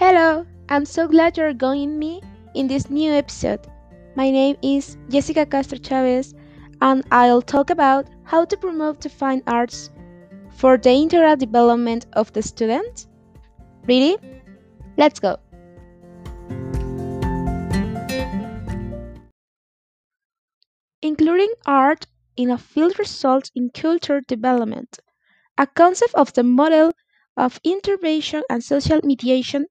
[0.00, 2.22] Hello, I'm so glad you're joining me
[2.54, 3.60] in this new episode.
[4.16, 6.34] My name is Jessica Castro Chavez,
[6.80, 9.90] and I'll talk about how to promote the fine arts
[10.52, 13.08] for the integral development of the student.
[13.86, 14.16] Ready?
[14.96, 15.36] Let's go.
[21.02, 22.06] Including art
[22.38, 24.98] in a field results in culture development,
[25.58, 26.94] a concept of the model
[27.36, 29.66] of intervention and social mediation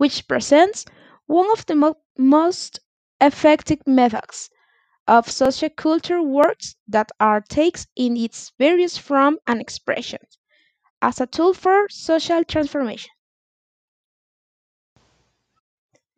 [0.00, 0.84] which presents
[1.26, 2.80] one of the mo- most
[3.20, 4.50] effective methods
[5.06, 10.38] of sociocultural works that art takes in its various forms and expressions
[11.02, 13.10] as a tool for social transformation.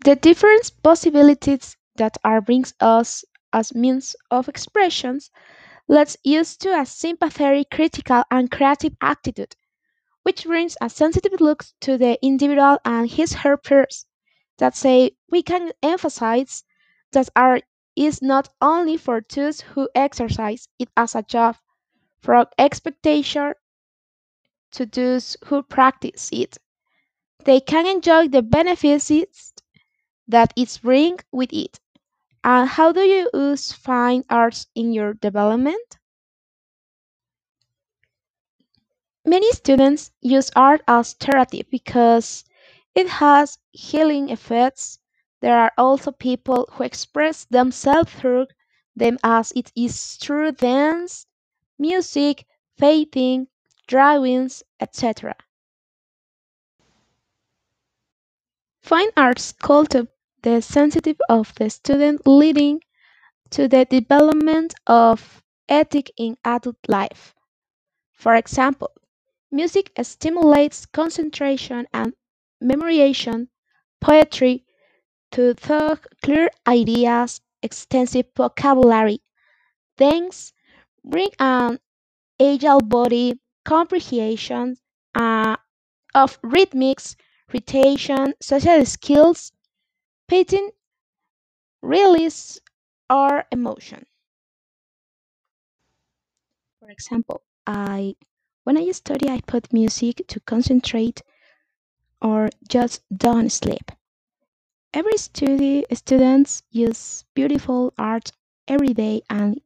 [0.04, 3.24] The different possibilities that art brings us
[3.54, 5.30] as means of expressions
[5.88, 9.56] us use to a sympathetic, critical, and creative attitude
[10.24, 14.06] which brings a sensitive look to the individual and his her peers
[14.58, 16.64] that say we can emphasize
[17.12, 17.64] that art
[17.96, 21.56] is not only for those who exercise it as a job,
[22.20, 23.54] from expectation
[24.72, 26.58] to those who practice it.
[27.44, 29.12] They can enjoy the benefits
[30.28, 31.80] that it brings with it.
[32.44, 35.98] And how do you use fine arts in your development?
[39.24, 42.44] Many students use art as therapy because
[42.94, 44.98] it has healing effects.
[45.40, 48.48] There are also people who express themselves through
[48.96, 51.26] them as it is through dance,
[51.78, 52.46] music,
[52.78, 53.46] painting,
[53.86, 55.34] drawings, etc.
[58.82, 60.08] Fine arts cultivate
[60.42, 62.80] the sensitive of the student leading
[63.50, 67.34] to the development of ethic in adult life.
[68.12, 68.90] For example,
[69.52, 72.14] Music stimulates concentration and
[72.62, 73.48] memorization,
[74.00, 74.64] poetry
[75.32, 79.22] to thought clear ideas, extensive vocabulary.
[79.98, 80.52] Dance
[81.04, 81.80] bring an
[82.40, 84.76] agile body, comprehension
[85.14, 85.56] uh,
[86.14, 87.16] of rhythmics,
[87.52, 89.52] rotation, social skills,
[90.28, 90.70] painting,
[91.82, 92.60] release,
[93.10, 94.06] or emotion.
[96.80, 98.16] For example, I
[98.64, 101.22] when I study, I put music to concentrate
[102.22, 103.90] or just don't sleep.
[104.94, 108.32] Every studi- students use beautiful art
[108.66, 109.60] every day and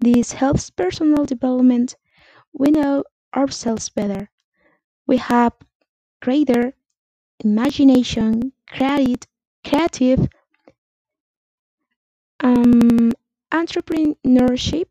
[0.00, 1.94] this helps personal development.
[2.52, 3.04] We know
[3.36, 4.30] ourselves better.
[5.06, 5.54] We have
[6.22, 6.74] greater
[7.44, 9.26] imagination, creative,
[9.64, 10.28] creative
[12.40, 13.12] um,
[13.52, 14.86] entrepreneurship,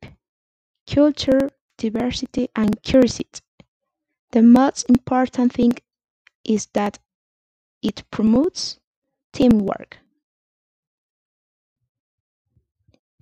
[0.87, 3.41] culture, diversity, and curiosity.
[4.31, 5.73] The most important thing
[6.45, 6.99] is that
[7.83, 8.79] it promotes
[9.33, 9.99] teamwork.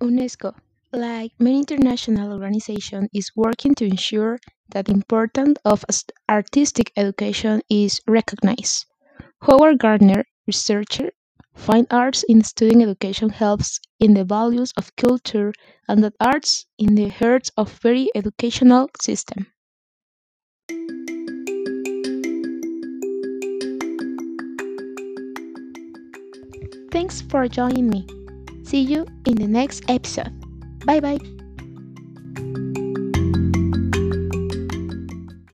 [0.00, 0.54] UNESCO,
[0.90, 4.38] like many international organizations, is working to ensure
[4.70, 5.84] that the importance of
[6.30, 8.86] artistic education is recognized.
[9.42, 11.12] Howard Gardner, researcher,
[11.56, 15.52] finds arts in student education helps in the values of culture
[15.88, 19.46] and that arts in the heart of very educational system.
[26.90, 28.06] Thanks for joining me.
[28.64, 30.32] See you in the next episode.
[30.86, 31.18] Bye bye.